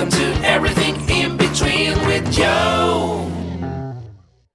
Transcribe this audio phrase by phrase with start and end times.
[0.00, 3.30] Welcome to Everything in Between with Joe.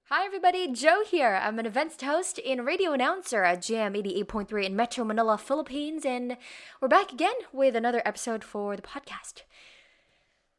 [0.08, 0.72] Hi, everybody.
[0.72, 1.38] Joe here.
[1.40, 6.36] I'm an events host and radio announcer at Jam 88.3 in Metro Manila, Philippines, and
[6.80, 9.42] we're back again with another episode for the podcast.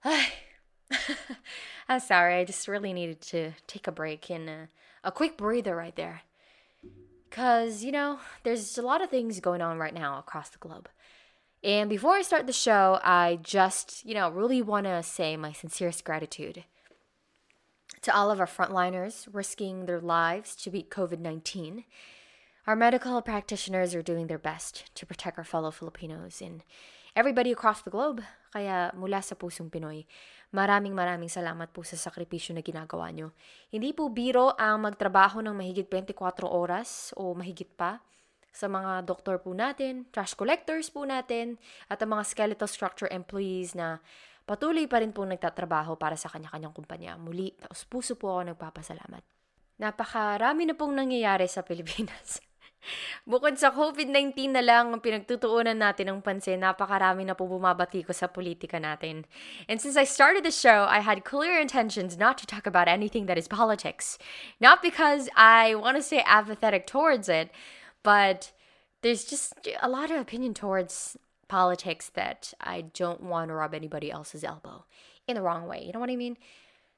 [1.89, 4.65] I'm sorry, I just really needed to take a break and uh,
[5.03, 6.21] a quick breather right there.
[7.29, 10.87] Because, you know, there's a lot of things going on right now across the globe.
[11.63, 15.51] And before I start the show, I just, you know, really want to say my
[15.51, 16.63] sincerest gratitude
[18.01, 21.83] to all of our frontliners risking their lives to beat COVID 19.
[22.67, 26.63] Our medical practitioners are doing their best to protect our fellow Filipinos and
[27.15, 28.21] everybody across the globe.
[28.53, 30.05] Kaya mula sa pusong Pinoy,
[30.53, 33.33] maraming maraming salamat po sa sakripisyo na ginagawa nyo.
[33.73, 38.03] Hindi po biro ang magtrabaho ng mahigit 24 oras o mahigit pa
[38.57, 41.61] sa mga doktor po natin, trash collectors po natin,
[41.93, 44.01] at ang mga skeletal structure employees na
[44.49, 47.13] patuloy pa rin po nagtatrabaho para sa kanya-kanyang kumpanya.
[47.21, 49.21] Muli, taos puso po ako nagpapasalamat.
[49.77, 52.41] Napakarami na pong nangyayari sa Pilipinas.
[53.29, 58.09] Bukod sa COVID-19 na lang ang pinagtutuunan natin ng pansin, napakarami na po bumabati ko
[58.09, 59.29] sa politika natin.
[59.69, 63.29] And since I started the show, I had clear intentions not to talk about anything
[63.29, 64.17] that is politics.
[64.57, 67.53] Not because I want to stay apathetic towards it,
[68.07, 68.55] but
[69.03, 69.51] there's just
[69.83, 71.19] a lot of opinion towards
[71.51, 74.87] politics that I don't want to rub anybody else's elbow
[75.27, 75.83] in the wrong way.
[75.83, 76.39] You know what I mean?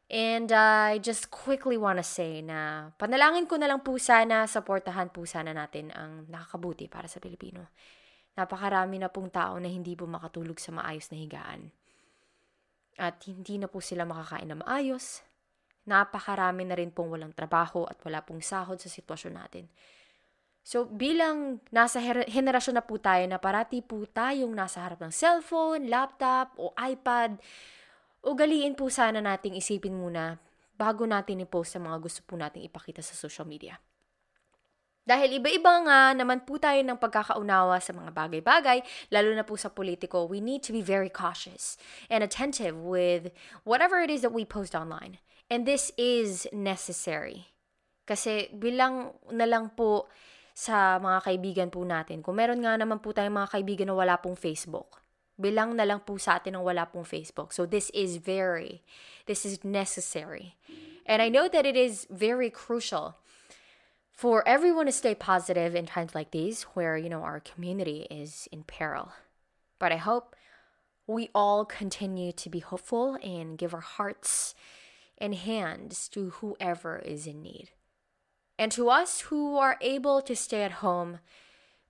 [0.06, 4.46] And uh, I just quickly want to say na panalangin ko na lang po sana,
[4.46, 7.74] supportahan po sana natin ang nakakabuti para sa Pilipino.
[8.38, 11.74] Napakarami na pong tao na hindi po makatulog sa maayos na higaan.
[13.02, 15.26] At hindi na po sila makakain na maayos.
[15.90, 19.66] Napakarami na rin pong walang trabaho at wala pong sahod sa sitwasyon natin.
[20.70, 21.98] So bilang nasa
[22.30, 27.42] henerasyon na po tayo na parati po tayong nasa harap ng cellphone, laptop o iPad,
[28.22, 30.38] ugaliin po sana nating isipin muna
[30.78, 33.82] bago natin i-post sa mga gusto po nating ipakita sa social media.
[35.10, 39.74] Dahil iba-iba nga naman po tayo ng pagkakaunawa sa mga bagay-bagay, lalo na po sa
[39.74, 41.82] politiko, we need to be very cautious
[42.14, 43.34] and attentive with
[43.66, 45.18] whatever it is that we post online.
[45.50, 47.50] And this is necessary.
[48.06, 50.06] Kasi bilang na lang po
[50.60, 54.20] sa mga kaibigan po natin, kung meron nga naman po tayong mga kaibigan na wala
[54.20, 55.00] pong Facebook,
[55.40, 57.56] bilang na lang po sa atin ng wala pong Facebook.
[57.56, 58.84] So this is very,
[59.24, 60.60] this is necessary.
[61.08, 63.16] And I know that it is very crucial
[64.12, 68.52] for everyone to stay positive in times like these where, you know, our community is
[68.52, 69.16] in peril.
[69.80, 70.36] But I hope
[71.08, 74.60] we all continue to be hopeful and give our hearts
[75.16, 77.72] and hands to whoever is in need.
[78.60, 81.20] And to us who are able to stay at home,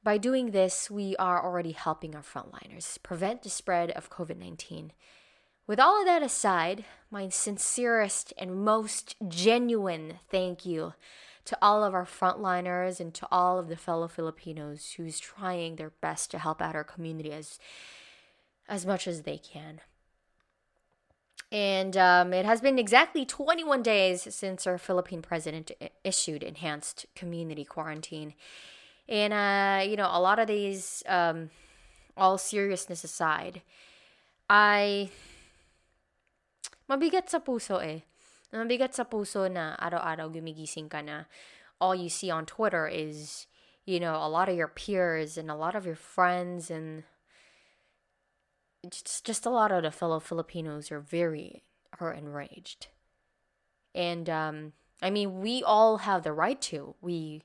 [0.04, 4.94] by doing this, we are already helping our frontliners prevent the spread of COVID 19.
[5.66, 10.94] With all of that aside, my sincerest and most genuine thank you
[11.46, 15.94] to all of our frontliners and to all of the fellow Filipinos who's trying their
[16.02, 17.58] best to help out our community as,
[18.68, 19.82] as much as they can.
[21.52, 25.72] And um, it has been exactly 21 days since our Philippine president
[26.04, 28.36] issued enhanced community quarantine.
[29.08, 31.50] And, uh, you know, a lot of these, um,
[32.16, 33.64] all seriousness aside,
[34.48, 35.10] I,
[36.90, 38.02] mabigat sa puso eh.
[38.54, 41.26] Mabigat sa puso na araw-araw gumigising ka na
[41.82, 43.48] all you see on Twitter is,
[43.86, 47.04] you know, a lot of your peers and a lot of your friends and
[48.88, 51.64] just, just a lot of the fellow Filipinos are very
[52.00, 52.88] are enraged.
[53.96, 56.96] And um, I mean, we all have the right to.
[57.02, 57.44] We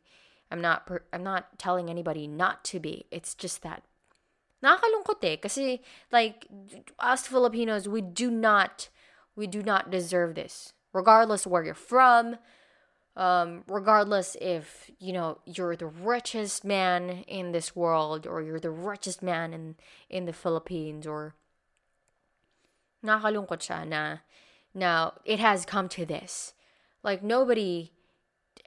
[0.51, 3.07] I'm not I'm not telling anybody not to be.
[3.11, 3.83] It's just that
[4.65, 6.49] nakakalungkot eh kasi like
[6.99, 8.89] us Filipinos we do not
[9.37, 12.41] we do not deserve this regardless where you're from
[13.17, 18.71] um, regardless if you know you're the richest man in this world or you're the
[18.71, 19.77] richest man in
[20.11, 21.35] in the Philippines or
[23.05, 24.19] nakakalungkot siya na
[24.75, 26.55] now it has come to this
[27.05, 27.95] like nobody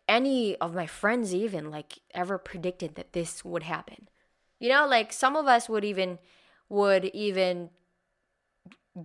[0.07, 4.07] any of my friends even like ever predicted that this would happen.
[4.59, 6.19] You know, like some of us would even
[6.69, 7.69] would even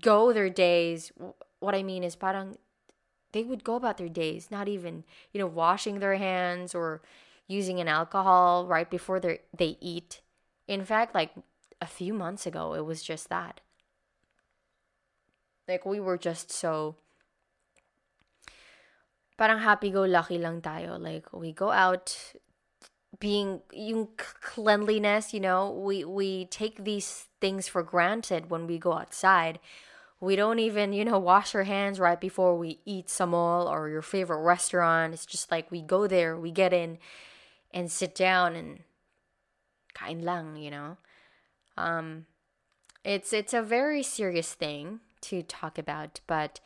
[0.00, 1.12] go their days
[1.60, 2.56] what I mean is parang
[3.32, 7.02] they would go about their days not even, you know, washing their hands or
[7.48, 10.20] using an alcohol right before they they eat.
[10.68, 11.32] In fact, like
[11.80, 13.60] a few months ago, it was just that.
[15.68, 16.96] Like we were just so
[19.42, 21.02] parang happy-go-lucky lang tayo.
[21.02, 22.14] Like, we go out
[23.18, 28.94] being yung cleanliness, you know, we we take these things for granted when we go
[28.94, 29.58] outside.
[30.22, 34.02] We don't even, you know, wash our hands right before we eat samol or your
[34.02, 35.14] favorite restaurant.
[35.14, 36.98] It's just like we go there, we get in
[37.74, 38.86] and sit down and
[39.94, 40.96] kain lang, you know.
[41.76, 42.26] Um
[43.02, 46.60] it's it's a very serious thing to talk about, but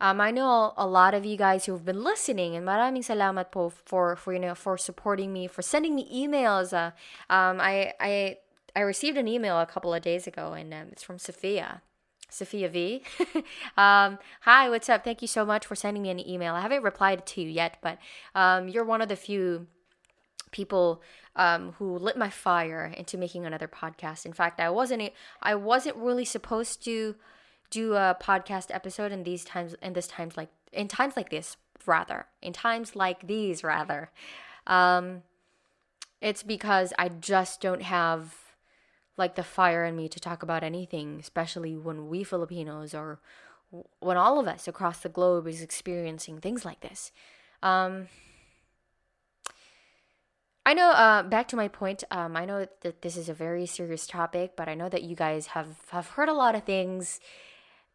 [0.00, 3.68] um, I know a lot of you guys who've been listening, and maraming salamat po
[3.68, 6.72] for for you know for supporting me, for sending me emails.
[6.72, 6.96] Uh,
[7.28, 8.36] um, I I
[8.74, 11.82] I received an email a couple of days ago, and um, it's from Sophia.
[12.34, 13.02] Sophia V.
[13.76, 15.04] um, hi, what's up?
[15.04, 16.54] Thank you so much for sending me an email.
[16.54, 17.98] I haven't replied to you yet, but
[18.34, 19.66] um, you're one of the few
[20.50, 21.02] people
[21.36, 24.26] um, who lit my fire into making another podcast.
[24.26, 27.14] In fact, I wasn't I wasn't really supposed to
[27.70, 31.56] do a podcast episode in these times in this times like in times like this
[31.86, 34.10] rather in times like these rather.
[34.66, 35.22] Um,
[36.20, 38.43] it's because I just don't have
[39.16, 43.20] like the fire in me to talk about anything, especially when we Filipinos or
[44.00, 47.12] when all of us across the globe is experiencing things like this.
[47.62, 48.08] Um,
[50.66, 53.66] I know, uh, back to my point, um, I know that this is a very
[53.66, 57.20] serious topic, but I know that you guys have, have heard a lot of things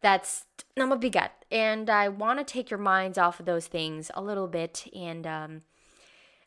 [0.00, 0.44] that's
[0.78, 1.30] namabigat.
[1.50, 4.86] And I want to take your minds off of those things a little bit.
[4.94, 5.62] And um,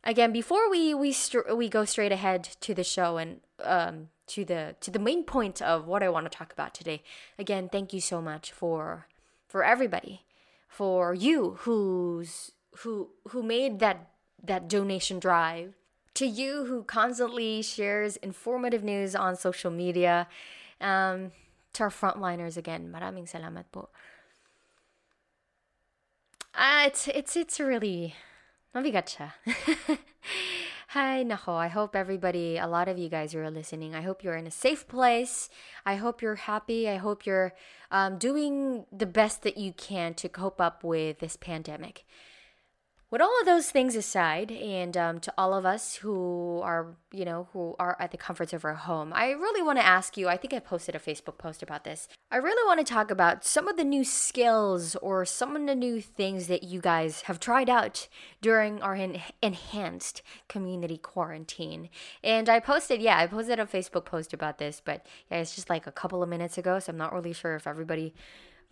[0.04, 4.46] again, before we we st- we go straight ahead to the show and um, to
[4.46, 7.02] the to the main point of what I want to talk about today.
[7.38, 9.08] Again, thank you so much for
[9.48, 10.26] for everybody,
[10.68, 12.52] for you who's
[12.82, 14.10] who who made that
[14.42, 15.78] that donation drive
[16.16, 20.28] to you who constantly shares informative news on social media.
[20.82, 21.32] Um,
[21.74, 23.90] to our frontliners again, maraming salamat po.
[26.54, 28.14] Uh, it's, it's, it's really,
[28.76, 29.34] mabigat siya.
[30.94, 31.56] Hi, nako.
[31.56, 34.46] I hope everybody, a lot of you guys who are listening, I hope you're in
[34.46, 35.50] a safe place.
[35.88, 36.88] I hope you're happy.
[36.88, 37.54] I hope you're
[37.90, 42.06] um, doing the best that you can to cope up with this pandemic
[43.14, 47.24] with all of those things aside, and um, to all of us who are, you
[47.24, 50.28] know, who are at the comforts of our home, I really want to ask you.
[50.28, 52.08] I think I posted a Facebook post about this.
[52.32, 55.76] I really want to talk about some of the new skills or some of the
[55.76, 58.08] new things that you guys have tried out
[58.42, 61.90] during our en- enhanced community quarantine.
[62.24, 65.70] And I posted, yeah, I posted a Facebook post about this, but yeah, it's just
[65.70, 68.16] like a couple of minutes ago, so I'm not really sure if everybody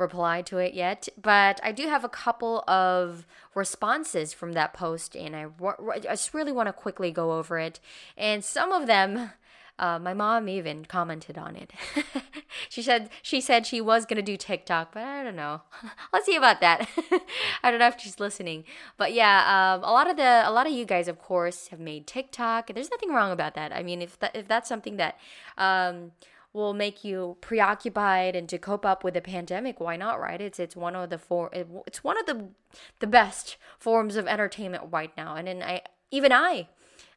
[0.01, 3.25] replied to it yet, but I do have a couple of
[3.56, 5.45] responses from that post, and I,
[5.88, 7.80] I just really want to quickly go over it.
[8.18, 9.31] And some of them,
[9.80, 11.71] uh, my mom even commented on it.
[12.69, 15.62] she said she said she was gonna do TikTok, but I don't know.
[16.13, 16.88] Let's see about that.
[17.63, 18.65] I don't know if she's listening,
[18.97, 21.80] but yeah, um, a lot of the a lot of you guys, of course, have
[21.80, 22.74] made TikTok.
[22.74, 23.71] There's nothing wrong about that.
[23.71, 25.18] I mean, if that if that's something that
[25.57, 26.12] um,
[26.53, 30.59] will make you preoccupied and to cope up with the pandemic why not right it's
[30.59, 32.48] it's one of the four it's one of the
[33.00, 36.68] the best forms of entertainment right now and then i even i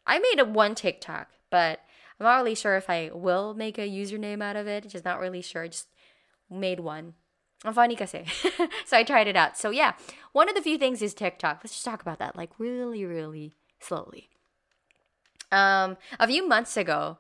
[0.07, 1.81] i made a one tiktok but
[2.19, 5.21] i'm not really sure if i will make a username out of it just not
[5.21, 5.89] really sure just
[6.51, 7.15] made one
[7.65, 8.25] I'm funny kasi.
[8.85, 9.57] so I tried it out.
[9.57, 9.95] So yeah,
[10.33, 11.61] one of the few things is TikTok.
[11.65, 14.29] Let's just talk about that like really, really slowly.
[15.51, 17.19] Um, a few months ago,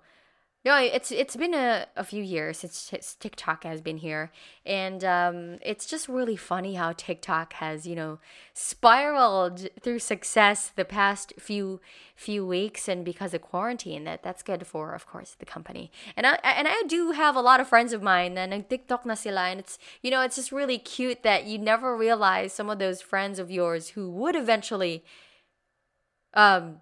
[0.64, 4.32] no, it's it's been a, a few years since TikTok has been here,
[4.64, 8.18] and um, it's just really funny how TikTok has you know
[8.54, 11.82] spiraled through success the past few
[12.16, 15.92] few weeks, and because of quarantine, that that's good for of course the company.
[16.16, 19.14] And I and I do have a lot of friends of mine that TikTok na
[19.14, 22.78] sila, and it's you know it's just really cute that you never realize some of
[22.78, 25.04] those friends of yours who would eventually
[26.32, 26.80] um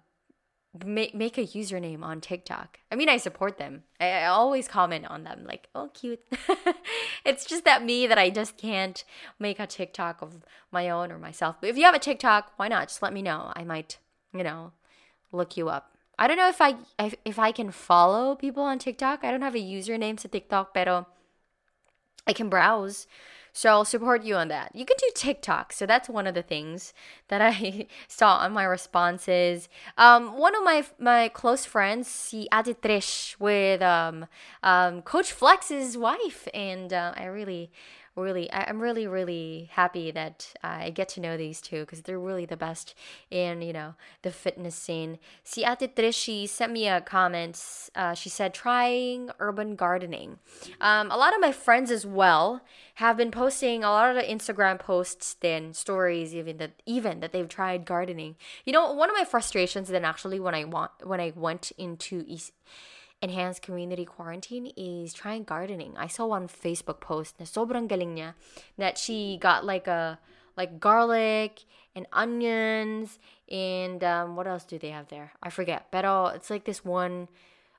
[0.85, 2.79] make make a username on TikTok.
[2.91, 3.83] I mean, I support them.
[3.99, 6.21] I, I always comment on them, like, oh, cute.
[7.25, 9.03] it's just that me that I just can't
[9.39, 11.57] make a TikTok of my own or myself.
[11.61, 12.87] But if you have a TikTok, why not?
[12.87, 13.51] Just let me know.
[13.55, 13.99] I might,
[14.33, 14.71] you know,
[15.31, 15.91] look you up.
[16.17, 19.23] I don't know if I if, if I can follow people on TikTok.
[19.23, 21.07] I don't have a username to TikTok, pero
[22.25, 23.07] I can browse.
[23.55, 24.75] So I'll support you on that.
[24.75, 25.73] You can do TikTok.
[25.73, 26.91] So that's one of the things
[27.27, 29.69] that I saw on my responses.
[29.95, 34.25] Um, one of my my close friends, si Ate Trish, with um,
[34.63, 37.71] um, Coach Flex's wife, and uh, I really
[38.15, 42.19] really I, am really really happy that I get to know these two because they're
[42.19, 42.93] really the best
[43.31, 45.19] in you know the fitness scene.
[45.43, 47.61] Si Ate Trishi sent me a comment.
[47.95, 50.39] Uh, she said trying urban gardening.
[50.79, 52.61] Um, a lot of my friends as well
[52.95, 57.49] have been posting a lot of Instagram posts, then stories, even that even that they've
[57.49, 58.35] tried gardening.
[58.65, 62.23] You know, one of my frustrations then actually when I want when I went into
[62.27, 62.51] East
[63.23, 65.95] enhanced community quarantine is trying gardening.
[65.95, 68.35] I saw one Facebook post na sobrang galing niya
[68.77, 70.19] that she got like a
[70.59, 71.63] like garlic
[71.95, 73.17] and onions
[73.49, 75.31] and um, what else do they have there?
[75.41, 75.87] I forget.
[75.89, 76.03] But
[76.35, 77.31] it's like this one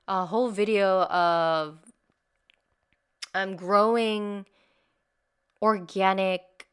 [0.09, 1.77] uh, whole video of
[3.37, 4.49] um growing
[5.61, 6.65] organic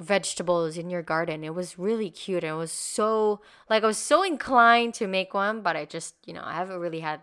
[0.00, 1.44] vegetables in your garden.
[1.44, 2.42] It was really cute.
[2.42, 6.16] And it was so like I was so inclined to make one, but I just,
[6.24, 7.20] you know, I haven't really had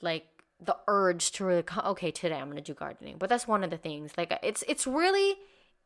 [0.00, 0.26] like
[0.60, 3.16] the urge to really okay, today I'm to do gardening.
[3.18, 4.12] But that's one of the things.
[4.16, 5.34] Like it's it's really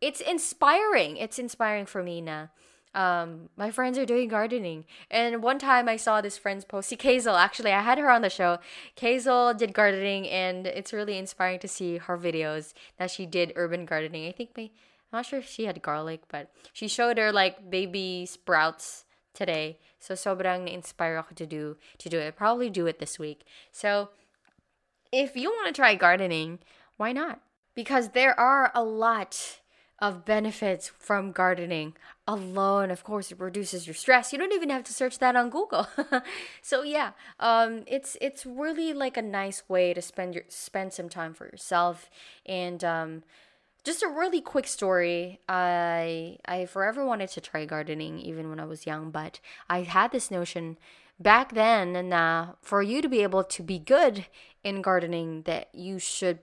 [0.01, 1.17] it's inspiring.
[1.17, 2.51] It's inspiring for me now.
[2.93, 4.85] Um, my friends are doing gardening.
[5.11, 6.89] And one time I saw this friend's post.
[6.89, 8.59] See, Kazel, actually, I had her on the show.
[8.97, 13.85] Kazel did gardening, and it's really inspiring to see her videos that she did urban
[13.85, 14.29] gardening.
[14.29, 14.73] I think my
[15.13, 19.79] I'm not sure if she had garlic, but she showed her like baby sprouts today.
[19.99, 22.37] So sobrang inspire ako to do to do it.
[22.37, 23.45] Probably do it this week.
[23.73, 24.11] So
[25.13, 26.61] if you want to try gardening,
[26.97, 27.41] why not?
[27.75, 29.61] Because there are a lot
[30.01, 31.93] of benefits from gardening
[32.27, 35.51] alone of course it reduces your stress you don't even have to search that on
[35.51, 35.87] google
[36.63, 41.09] so yeah um, it's it's really like a nice way to spend your spend some
[41.09, 42.09] time for yourself
[42.47, 43.23] and um,
[43.85, 45.41] just a really quick story.
[45.49, 50.13] I I forever wanted to try gardening even when I was young, but I had
[50.13, 50.79] this notion
[51.19, 54.27] back then and uh, for you to be able to be good
[54.65, 56.41] in gardening that you should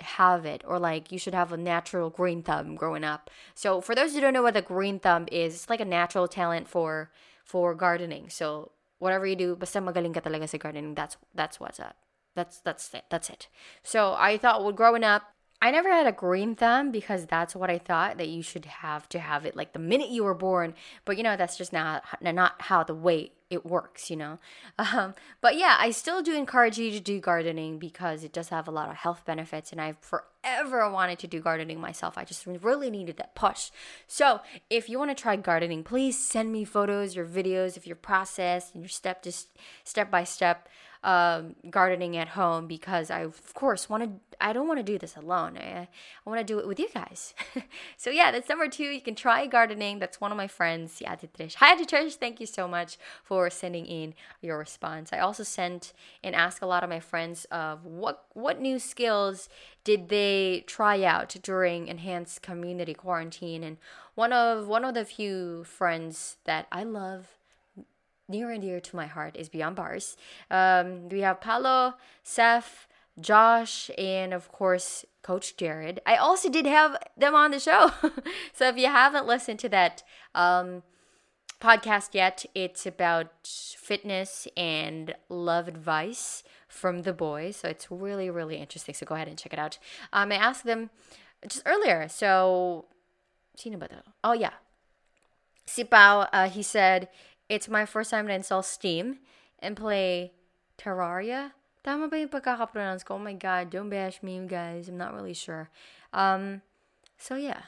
[0.00, 3.30] have it or like you should have a natural green thumb growing up.
[3.54, 6.28] So for those who don't know what a green thumb is, it's like a natural
[6.28, 7.10] talent for
[7.44, 8.28] for gardening.
[8.28, 11.96] So whatever you do, basta magaling ka talaga sa gardening, that's that's what's up.
[12.34, 13.04] That's that's it.
[13.08, 13.48] That's it.
[13.82, 17.70] So I thought well growing up I never had a green thumb because that's what
[17.70, 20.74] I thought that you should have to have it like the minute you were born.
[21.04, 24.38] But you know, that's just not not how the way it works, you know.
[24.78, 28.68] Um, but yeah, I still do encourage you to do gardening because it does have
[28.68, 32.18] a lot of health benefits, and I've forever wanted to do gardening myself.
[32.18, 33.70] I just really needed that push.
[34.06, 37.96] So if you want to try gardening, please send me photos, your videos of your
[37.96, 39.48] process and your step just
[39.82, 40.68] step by step
[41.04, 44.10] um, gardening at home because I, of course, want to.
[44.38, 45.56] I don't want to do this alone.
[45.56, 45.88] I,
[46.26, 47.34] I want to do it with you guys.
[47.96, 48.84] so yeah, that's number two.
[48.84, 49.98] You can try gardening.
[49.98, 51.54] That's one of my friends, Ate Trish.
[51.54, 52.16] Hi, Ate Trish.
[52.16, 55.12] Thank you so much for sending in your response.
[55.12, 59.48] I also sent and asked a lot of my friends of what what new skills
[59.84, 63.78] did they try out during enhanced community quarantine and
[64.16, 67.35] one of one of the few friends that I love
[68.28, 70.16] near and dear to my heart is Beyond Bars.
[70.50, 72.88] Um, we have Paolo, Seth,
[73.20, 76.00] Josh, and of course, Coach Jared.
[76.06, 77.90] I also did have them on the show.
[78.52, 80.02] so if you haven't listened to that
[80.34, 80.82] um,
[81.60, 87.56] podcast yet, it's about fitness and love advice from the boys.
[87.56, 88.94] So it's really, really interesting.
[88.94, 89.78] So go ahead and check it out.
[90.12, 90.90] Um, I asked them
[91.48, 92.08] just earlier.
[92.08, 92.86] So,
[94.22, 94.52] Oh, yeah.
[95.66, 97.08] Sipao, uh, he said
[97.48, 99.18] it's my first time to install Steam
[99.58, 100.32] and play
[100.78, 101.52] Terraria.
[101.86, 104.88] Oh my god, don't bash me, guys.
[104.88, 105.70] I'm not really sure.
[106.12, 106.62] Um,
[107.18, 107.62] so yeah.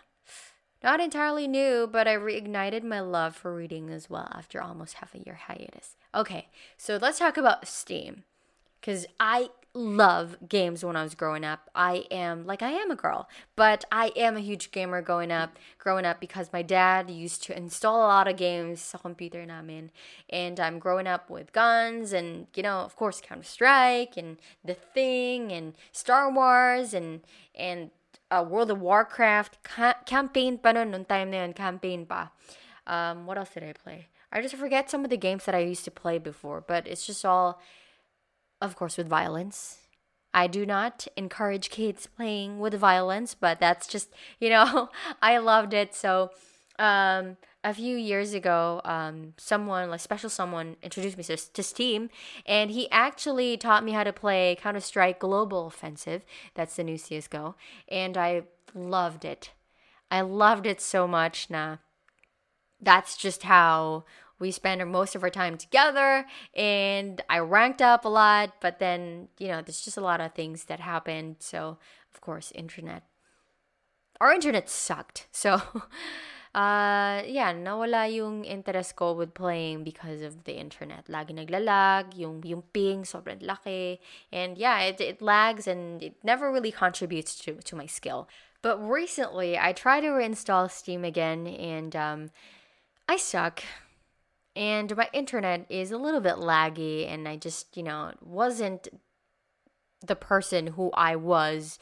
[0.83, 5.15] Not entirely new, but I reignited my love for reading as well after almost half
[5.15, 5.97] a year hiatus.
[6.15, 8.23] Okay, so let's talk about Steam.
[8.81, 11.71] Because I love games when I was growing up.
[11.75, 15.59] I am like I am a girl, but I am a huge gamer growing up,
[15.79, 19.91] growing up because my dad used to install a lot of games sa computer namin.
[20.29, 25.53] And I'm growing up with guns and you know, of course Counter-Strike and The Thing
[25.53, 27.21] and Star Wars and
[27.55, 27.91] and
[28.31, 32.31] uh, World of Warcraft ca- campaign pa noon, nung time na yun, campaign pa.
[32.87, 34.09] Um, what else did I play?
[34.33, 37.07] I just forget some of the games that I used to play before, but it's
[37.07, 37.61] just all
[38.61, 39.79] of course, with violence.
[40.35, 44.11] I do not encourage kids playing with violence, but that's just,
[44.41, 44.91] you know,
[45.23, 45.95] I loved it.
[45.95, 46.31] So,
[46.79, 52.09] um, a few years ago, um, someone, like special someone, introduced me to, to Steam,
[52.47, 56.25] and he actually taught me how to play Counter Strike Global Offensive.
[56.55, 57.57] That's the new CS:GO,
[57.89, 58.43] and I
[58.75, 59.51] loved it.
[60.11, 61.51] I loved it so much.
[61.51, 61.81] Now,
[62.81, 64.05] that's just how
[64.39, 69.29] we spent most of our time together and I ranked up a lot, but then,
[69.39, 71.37] you know, there's just a lot of things that happened.
[71.41, 71.79] So,
[72.15, 73.03] of course, internet.
[74.21, 75.27] Our internet sucked.
[75.33, 75.61] So,
[76.55, 81.07] uh, yeah, nawala yung interest ko with playing because of the internet.
[81.07, 83.99] Lagi naglalag, yung, yung ping sobrang laki.
[84.33, 88.29] And yeah, it, it lags and it never really contributes to, to my skill.
[88.63, 92.31] But recently, I tried to reinstall Steam again and um,
[93.09, 93.63] I suck
[94.59, 98.89] and my internet is a little bit laggy and I just, you know, wasn't
[100.05, 101.79] the person who I was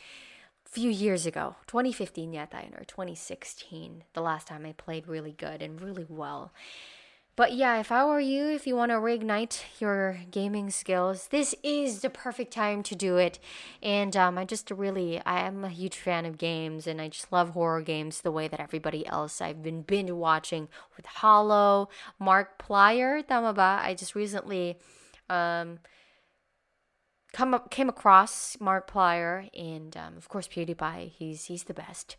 [0.67, 1.57] a few years ago.
[1.69, 6.53] 2015 yata yun, or 2016, the last time I played really good and really well.
[7.37, 11.55] But yeah, if I were you, if you want to reignite your gaming skills, this
[11.63, 13.39] is the perfect time to do it.
[13.83, 17.31] And um, I just really, I am a huge fan of games, and I just
[17.31, 19.43] love horror games the way that everybody else.
[19.43, 23.81] I've been binge watching with Hollow, Markiplier, tama ba?
[23.83, 24.79] I just recently
[25.29, 25.81] um,
[27.35, 31.11] come up, came across Mark Markiplier, and um, of course PewDiePie.
[31.11, 32.17] He's he's the best.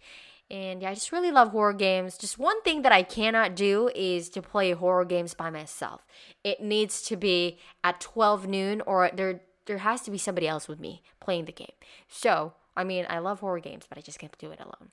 [0.49, 2.17] And yeah, I just really love horror games.
[2.17, 6.05] Just one thing that I cannot do is to play horror games by myself.
[6.43, 10.69] It needs to be at 12 noon or there there has to be somebody else
[10.69, 11.73] with me playing the game.
[12.07, 14.91] So, I mean, I love horror games, but I just can't do it alone.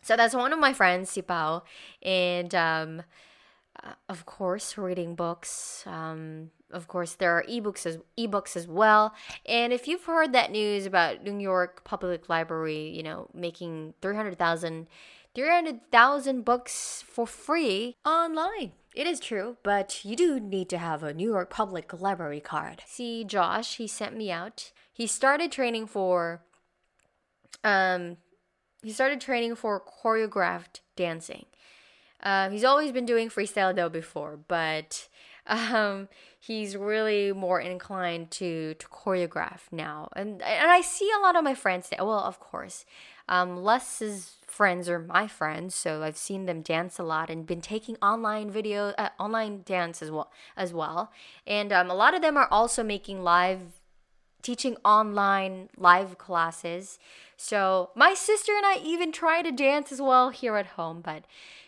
[0.00, 1.62] So that's one of my friends, Sipao,
[2.02, 3.02] and um,
[3.82, 5.84] uh, of course, reading books.
[5.86, 9.14] Um, of course, there are ebooks as ebooks as well.
[9.46, 14.88] And if you've heard that news about New York Public Library, you know, making 300,000
[15.34, 18.72] 300,000 books for free online.
[18.94, 22.82] It is true, but you do need to have a New York Public Library card.
[22.86, 24.70] See, Josh, he sent me out.
[24.92, 26.42] He started training for
[27.64, 28.18] um
[28.82, 31.46] he started training for choreographed dancing.
[32.24, 35.08] Uh, he's always been doing freestyle though before, but
[35.46, 36.08] um,
[36.40, 41.44] he's really more inclined to to choreograph now, and and I see a lot of
[41.44, 41.90] my friends.
[41.98, 42.86] Well, of course,
[43.28, 47.60] um, Les's friends are my friends, so I've seen them dance a lot and been
[47.60, 51.12] taking online video, uh, online dance as well as well,
[51.46, 53.80] and um, a lot of them are also making live
[54.44, 57.00] teaching online live classes.
[57.36, 61.24] So my sister and I even tried to dance as well here at home, but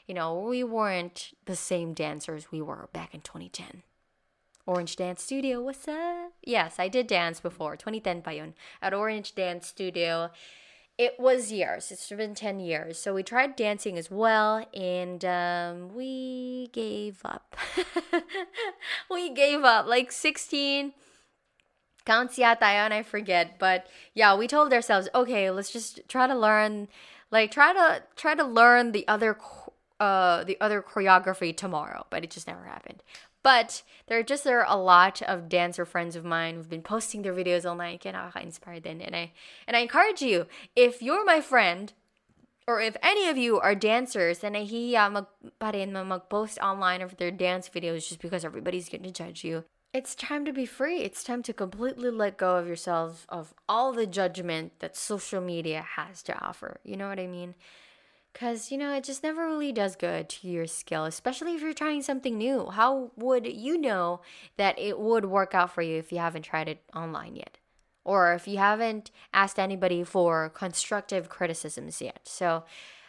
[0.07, 3.83] you know, we weren't the same dancers we were back in 2010.
[4.67, 6.33] Orange Dance Studio, what's up?
[6.45, 7.77] Yes, I did dance before.
[7.77, 8.33] 2010 pa.
[8.83, 10.31] At Orange Dance Studio.
[10.99, 11.93] It was years.
[11.93, 12.99] It's been 10 years.
[12.99, 17.57] So we tried dancing as well and um, we gave up.
[19.11, 19.87] we gave up.
[19.87, 20.95] Like 16
[22.07, 23.59] counts yata I forget.
[23.59, 26.89] But yeah, we told ourselves, okay, let's just try to learn
[27.31, 29.37] like try to try to learn the other
[30.01, 33.03] uh the other choreography tomorrow, but it just never happened.
[33.43, 36.83] But there are just there are a lot of dancer friends of mine who've been
[36.83, 39.01] posting their videos online kaya nakaka-inspire din.
[39.01, 39.33] And I
[39.67, 41.93] and I encourage you, if you're my friend,
[42.67, 45.27] or if any of you are dancers, then nahihiya mag
[45.59, 49.63] pa mag-post online of their dance videos just because everybody's going to judge you.
[49.93, 50.99] It's time to be free.
[50.99, 55.81] It's time to completely let go of yourself of all the judgment that social media
[55.97, 56.81] has to offer.
[56.85, 57.55] You know what I mean?
[58.33, 61.73] Because, you know, it just never really does good to your skill, especially if you're
[61.73, 62.69] trying something new.
[62.69, 64.21] How would you know
[64.59, 67.57] that it would work out for you if you haven't tried it online yet?
[68.05, 72.21] Or if you haven't asked anybody for constructive criticisms yet.
[72.25, 72.65] So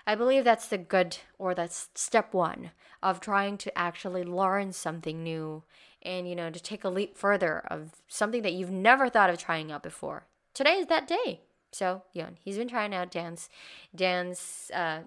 [0.07, 2.71] I believe that's the good, or that's step one
[3.03, 5.63] of trying to actually learn something new
[6.07, 9.37] and, you know, to take a leap further of something that you've never thought of
[9.37, 10.25] trying out before.
[10.53, 11.41] Today is that day.
[11.71, 13.49] So, yeah, he's been trying out dance,
[13.93, 15.01] dance, uh,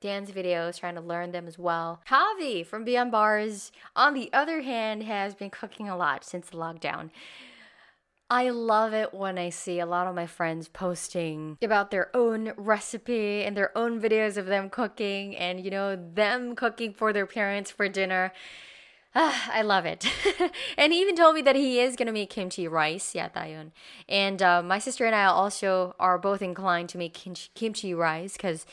[0.00, 2.00] dance videos, trying to learn them as well.
[2.08, 6.56] Javi from Beyond Bars, on the other hand, has been cooking a lot since the
[6.56, 7.10] lockdown.
[8.30, 12.52] I love it when I see a lot of my friends posting about their own
[12.56, 17.26] recipe and their own videos of them cooking and, you know, them cooking for their
[17.26, 18.32] parents for dinner.
[19.16, 20.06] Ah, I love it.
[20.76, 23.14] and he even told me that he is going to make kimchi rice.
[23.14, 23.70] Yeah, tayon.
[24.08, 27.14] And uh, my sister and I also are both inclined to make
[27.54, 28.66] kimchi rice because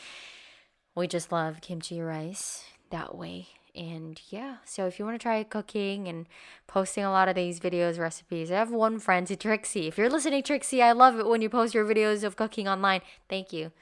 [0.96, 3.48] we just love kimchi rice that way.
[3.74, 6.26] And yeah, so if you want to try cooking and
[6.66, 9.86] posting a lot of these videos, recipes, I have one friend, Trixie.
[9.86, 13.00] If you're listening, Trixie, I love it when you post your videos of cooking online.
[13.30, 13.72] Thank you.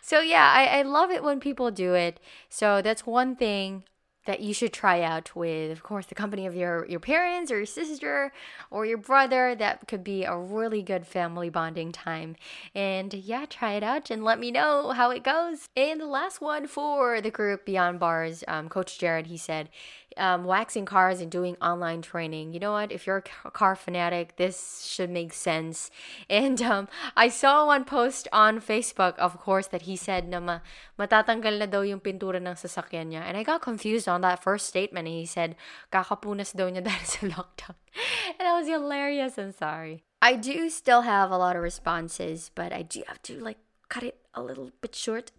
[0.00, 2.20] so yeah, I, I love it when people do it.
[2.48, 3.82] So that's one thing
[4.26, 7.56] that you should try out with, of course, the company of your, your parents or
[7.56, 8.32] your sister
[8.70, 9.54] or your brother.
[9.54, 12.36] That could be a really good family bonding time.
[12.74, 15.68] And yeah, try it out and let me know how it goes.
[15.76, 19.68] And the last one for the group Beyond Bars, um, Coach Jared, he said
[20.16, 22.52] um, waxing cars and doing online training.
[22.52, 22.90] You know what?
[22.90, 25.90] If you're a car fanatic, this should make sense.
[26.30, 30.60] And um, I saw one post on Facebook, of course, that he said na ma
[30.98, 33.22] matatanggal na daw yung pintura ng sasakyan niya.
[33.22, 35.08] And I got confused on that first statement.
[35.08, 35.56] He said,
[35.92, 37.76] kakapunas daw niya dahil sa lockdown.
[38.38, 39.38] and that was hilarious.
[39.38, 40.02] I'm sorry.
[40.20, 44.02] I do still have a lot of responses, but I do have to like cut
[44.02, 45.32] it a little bit short.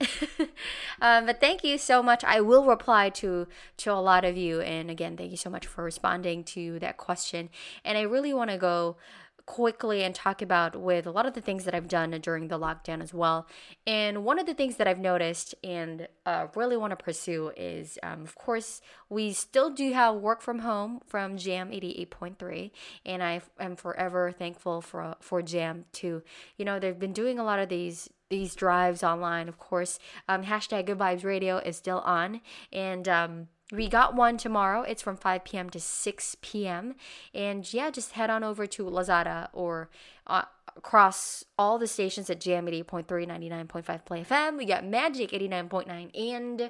[1.01, 2.23] um, but thank you so much.
[2.23, 5.67] I will reply to to a lot of you, and again, thank you so much
[5.67, 7.49] for responding to that question.
[7.85, 8.97] And I really want to go
[9.45, 12.59] quickly and talk about with a lot of the things that I've done during the
[12.59, 13.47] lockdown as well.
[13.87, 17.97] And one of the things that I've noticed and uh, really want to pursue is,
[18.03, 22.71] um, of course, we still do have work from home from Jam 88.3,
[23.05, 26.21] and I am forever thankful for for Jam to,
[26.57, 29.47] you know, they've been doing a lot of these these drives online.
[29.47, 34.37] Of course, um, hashtag Good Vibes Radio is still on, and um, we got one
[34.37, 34.81] tomorrow.
[34.83, 35.69] It's from 5 p.m.
[35.71, 36.95] to 6 p.m.
[37.33, 39.89] And yeah, just head on over to Lazada or
[40.25, 40.43] uh,
[40.77, 44.57] across all the stations at Jam 88.3, 99.5 Play FM.
[44.57, 46.69] We got Magic 89.9 and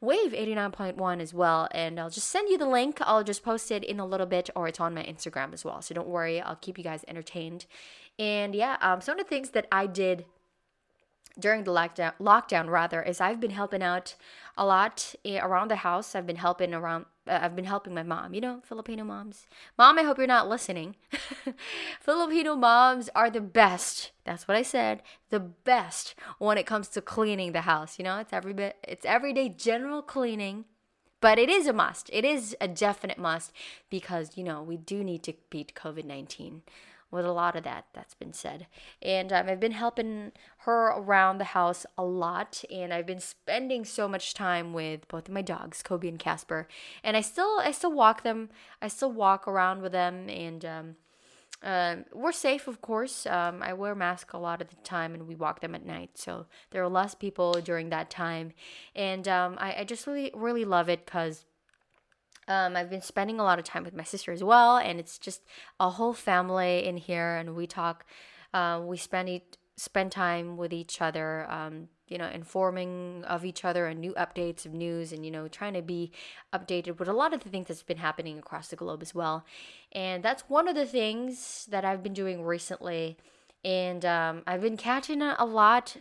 [0.00, 1.68] Wave 89.1 as well.
[1.72, 2.98] And I'll just send you the link.
[3.02, 5.82] I'll just post it in a little bit or it's on my Instagram as well.
[5.82, 7.66] So don't worry, I'll keep you guys entertained.
[8.18, 10.24] And yeah, um, some of the things that I did
[11.38, 14.14] during the lockdown lockdown rather is I've been helping out
[14.56, 16.14] a lot eh, around the house.
[16.14, 19.46] I've been helping around uh, I've been helping my mom, you know, Filipino moms.
[19.78, 20.96] Mom, I hope you're not listening.
[22.00, 24.10] Filipino moms are the best.
[24.24, 25.02] That's what I said.
[25.30, 28.18] The best when it comes to cleaning the house, you know?
[28.18, 30.64] It's every bit it's everyday general cleaning.
[31.20, 32.08] But it is a must.
[32.14, 33.52] It is a definite must
[33.90, 36.62] because, you know, we do need to beat COVID-19
[37.10, 38.66] with a lot of that that's been said.
[39.02, 43.84] And um, I've been helping her around the house a lot, and I've been spending
[43.84, 46.68] so much time with both of my dogs, Kobe and Casper.
[47.02, 48.50] And I still, I still walk them.
[48.80, 50.96] I still walk around with them, and um,
[51.62, 53.26] um, we're safe, of course.
[53.26, 56.10] Um, I wear mask a lot of the time, and we walk them at night,
[56.14, 58.52] so there are less people during that time.
[58.94, 61.44] And um, I, I just really, really love it because
[62.50, 65.18] um, I've been spending a lot of time with my sister as well, and it's
[65.18, 65.42] just
[65.78, 68.04] a whole family in here, and we talk.
[68.52, 71.48] Uh, we spend eat, spend time with each other.
[71.48, 75.46] Um, you know, informing of each other and new updates of news, and you know,
[75.46, 76.10] trying to be
[76.52, 79.44] updated with a lot of the things that's been happening across the globe as well.
[79.92, 83.16] And that's one of the things that I've been doing recently.
[83.64, 85.98] And um, I've been catching a lot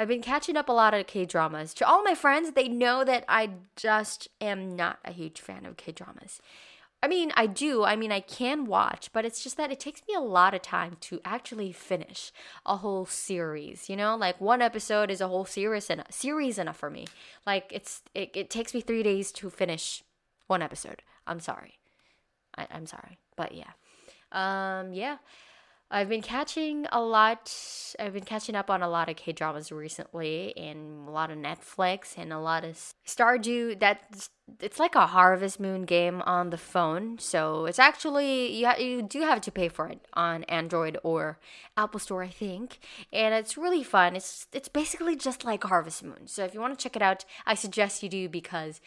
[0.00, 1.74] I've been catching up a lot of K dramas.
[1.74, 5.76] To all my friends, they know that I just am not a huge fan of
[5.76, 6.40] K dramas.
[7.02, 7.84] I mean, I do.
[7.84, 10.62] I mean, I can watch, but it's just that it takes me a lot of
[10.62, 12.32] time to actually finish
[12.64, 13.90] a whole series.
[13.90, 17.06] You know, like one episode is a whole series and series enough for me.
[17.46, 20.02] Like it's it, it takes me three days to finish
[20.46, 21.02] one episode.
[21.26, 21.78] I'm sorry.
[22.56, 23.72] I, I'm sorry, but yeah,
[24.32, 25.18] um, yeah.
[25.92, 27.52] I've been catching a lot.
[27.98, 31.38] I've been catching up on a lot of K dramas recently, and a lot of
[31.38, 33.80] Netflix, and a lot of Stardew.
[33.80, 34.28] That
[34.60, 37.18] it's like a Harvest Moon game on the phone.
[37.18, 41.40] So it's actually you ha- you do have to pay for it on Android or
[41.76, 42.78] Apple Store, I think,
[43.12, 44.14] and it's really fun.
[44.14, 46.26] It's it's basically just like Harvest Moon.
[46.26, 48.80] So if you want to check it out, I suggest you do because.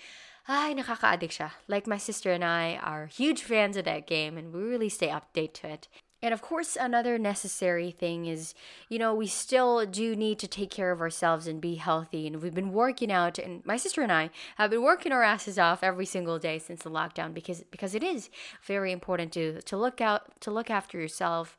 [1.69, 5.07] Like my sister and I are huge fans of that game and we really stay
[5.07, 5.87] update to it.
[6.23, 8.55] And of course, another necessary thing is,
[8.87, 12.25] you know, we still do need to take care of ourselves and be healthy.
[12.25, 15.59] And we've been working out, and my sister and I have been working our asses
[15.59, 18.29] off every single day since the lockdown because because it is
[18.63, 21.57] very important to to look out to look after yourself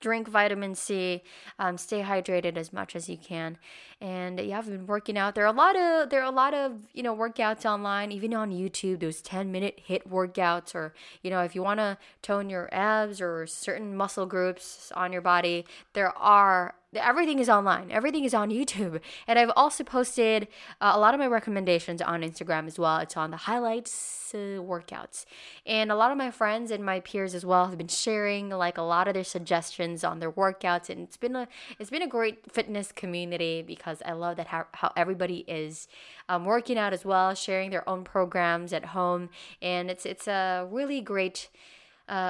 [0.00, 1.22] drink vitamin C,
[1.58, 3.58] um, stay hydrated as much as you can,
[4.00, 5.34] and yeah, I've been working out.
[5.34, 8.34] There are a lot of there are a lot of you know workouts online, even
[8.34, 9.00] on YouTube.
[9.00, 13.20] Those ten minute HIIT workouts, or you know if you want to tone your abs
[13.20, 17.90] or certain muscle groups on your body, there are everything is online.
[17.90, 19.00] Everything is on youtube.
[19.26, 20.48] And i've also posted
[20.80, 22.98] uh, a lot of my recommendations on instagram as well.
[22.98, 25.24] It's on the highlights uh, workouts.
[25.66, 28.78] And a lot of my friends and my peers as well have been sharing like
[28.78, 30.90] a lot of their suggestions on their workouts.
[30.90, 31.48] And it's been a
[31.78, 35.88] it's been a great fitness community because i love that how, how everybody is
[36.28, 39.30] um, working out as well sharing their own programs at home.
[39.60, 41.48] And it's it's a really great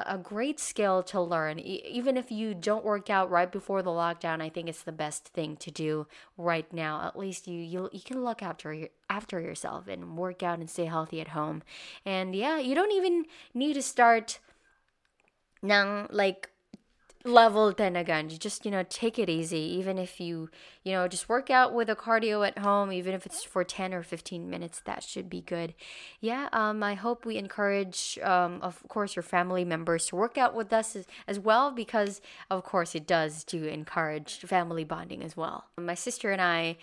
[0.07, 1.59] a great skill to learn.
[1.59, 4.93] E- even if you don't work out right before the lockdown, I think it's the
[4.93, 7.03] best thing to do right now.
[7.07, 10.69] At least you you, you can look after your, after yourself and work out and
[10.69, 11.63] stay healthy at home.
[12.05, 14.39] And yeah, you don't even need to start
[15.63, 16.51] nang like
[17.25, 20.49] level 10 again you just you know take it easy even if you
[20.85, 23.93] you know just work out with a cardio at home even if it's for 10
[23.93, 25.75] or 15 minutes that should be good
[26.21, 30.55] yeah um i hope we encourage um of course your family members to work out
[30.55, 35.37] with us as, as well because of course it does to encourage family bonding as
[35.37, 36.77] well my sister and i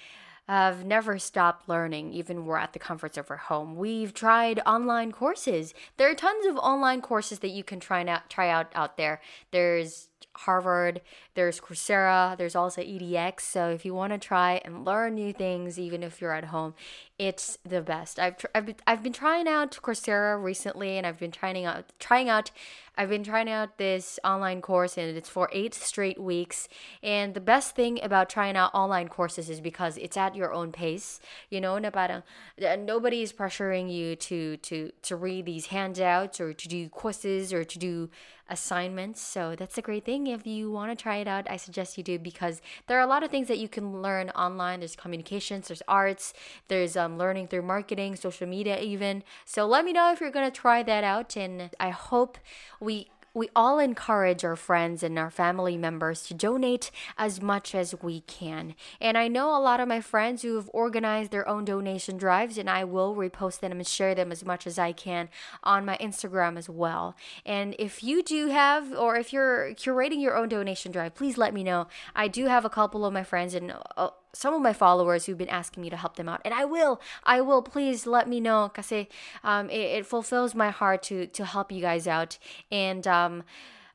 [0.48, 3.76] have never stopped learning, even we're at the comforts of our home.
[3.76, 5.74] We've tried online courses.
[5.98, 9.20] There are tons of online courses that you can try out try out out there.
[9.52, 11.02] There's Harvard,
[11.36, 13.42] there's Coursera, there's also EDX.
[13.42, 16.76] So if you want to try and learn new things, even if you're at home,
[17.18, 18.20] it's the best.
[18.20, 21.86] I've, tr- I've, been, I've been trying out Coursera recently, and I've been trying out
[22.00, 22.52] trying out
[22.98, 26.68] I've been trying out this online course, and it's for eight straight weeks.
[27.04, 30.72] And the best thing about trying out online courses is because it's at your own
[30.72, 31.20] pace.
[31.52, 32.22] You know, na
[32.58, 37.64] nobody is pressuring you to to to read these handouts or to do quizzes or
[37.64, 38.10] to do
[38.50, 39.22] assignments.
[39.22, 40.28] So that's a great thing.
[40.28, 43.08] If you want to try it out, I suggest you do because there are a
[43.08, 44.80] lot of things that you can learn online.
[44.80, 46.34] There's communications, there's arts,
[46.68, 49.24] there's um, learning through marketing, social media, even.
[49.46, 51.36] So let me know if you're going to try that out.
[51.36, 52.38] And I hope
[52.80, 57.94] we we all encourage our friends and our family members to donate as much as
[58.02, 58.74] we can.
[59.00, 62.58] And I know a lot of my friends who have organized their own donation drives,
[62.58, 65.30] and I will repost them and share them as much as I can
[65.64, 67.16] on my Instagram as well.
[67.46, 71.54] And if you do have, or if you're curating your own donation drive, please let
[71.54, 71.88] me know.
[72.16, 75.38] I do have a couple of my friends and uh, some of my followers who've
[75.38, 78.40] been asking me to help them out and i will i will please let me
[78.40, 79.08] know because
[79.44, 82.38] um, it, it fulfills my heart to to help you guys out.
[82.72, 83.44] And um,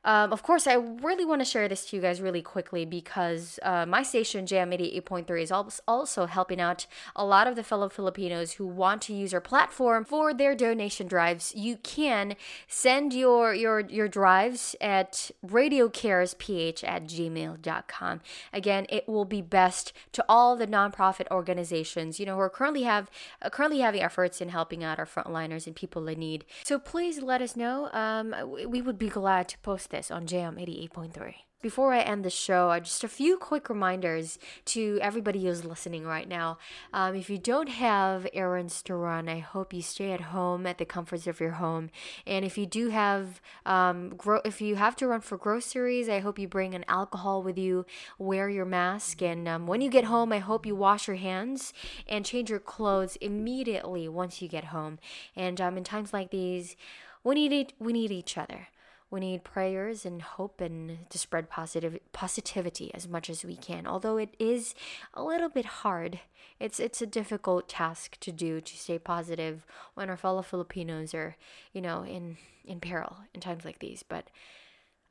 [0.05, 3.59] um, of course, I really want to share this to you guys really quickly because
[3.63, 5.51] uh, my station, Jam 88.3, is
[5.87, 6.85] also helping out
[7.15, 11.07] a lot of the fellow Filipinos who want to use our platform for their donation
[11.07, 11.53] drives.
[11.55, 12.35] You can
[12.67, 18.21] send your your your drives at radiocaresph at gmail.com.
[18.51, 22.83] Again, it will be best to all the nonprofit organizations, you know, who are currently
[22.83, 23.09] have
[23.41, 26.43] uh, currently having efforts in helping out our frontliners and people in need.
[26.63, 27.89] So please let us know.
[27.93, 28.35] Um,
[28.67, 31.35] we would be glad to post this on Jam 88.3.
[31.61, 36.27] Before I end the show, just a few quick reminders to everybody who's listening right
[36.27, 36.57] now.
[36.91, 40.77] Um, if you don't have errands to run, I hope you stay at home at
[40.77, 41.89] the comforts of your home.
[42.27, 46.19] And if you do have, um, gro- if you have to run for groceries, I
[46.19, 47.85] hope you bring an alcohol with you.
[48.17, 51.71] Wear your mask, and um, when you get home, I hope you wash your hands
[52.09, 54.99] and change your clothes immediately once you get home.
[55.33, 56.75] And um, in times like these,
[57.23, 58.67] we need we need each other.
[59.13, 63.85] We need prayers and hope and to spread positive positivity as much as we can.
[63.85, 64.73] Although it is
[65.13, 66.21] a little bit hard.
[66.59, 71.35] It's it's a difficult task to do to stay positive when our fellow Filipinos are,
[71.73, 74.01] you know, in in peril in times like these.
[74.01, 74.31] But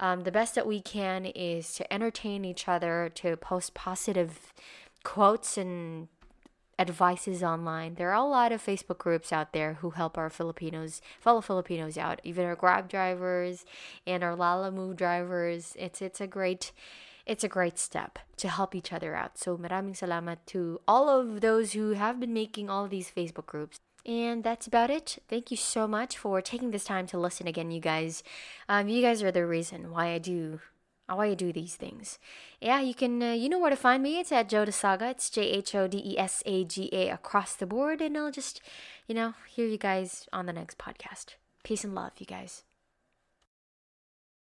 [0.01, 4.53] um, the best that we can is to entertain each other, to post positive
[5.05, 6.09] quotes and
[6.79, 7.95] advices online.
[7.95, 11.99] There are a lot of Facebook groups out there who help our Filipinos, fellow Filipinos
[11.99, 13.65] out, even our Grab drivers
[14.07, 15.77] and our Lalamove drivers.
[15.79, 16.73] It's it's a great
[17.27, 19.39] it's a great step to help each other out.
[19.39, 23.79] So maraming salamat to all of those who have been making all these Facebook groups.
[24.05, 25.19] And that's about it.
[25.29, 28.25] Thank you so much for taking this time to listen again, you guys.
[28.69, 30.59] Um, you guys are the reason why I do
[31.17, 32.19] why I do these things.
[32.61, 34.21] Yeah, you can, uh, you know where to find me.
[34.21, 35.11] It's at Jhode Saga.
[35.11, 38.01] It's J H O D E S A G A across the board.
[38.01, 38.61] And I'll just,
[39.07, 41.35] you know, hear you guys on the next podcast.
[41.63, 42.65] Peace and love, you guys.